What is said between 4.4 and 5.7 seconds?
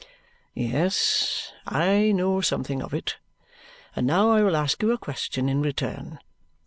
will ask you a question in